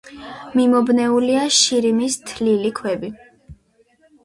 მიმობნეულია 0.59 1.43
შირიმის 1.59 2.17
თლილი 2.33 2.73
ქვები. 2.83 3.15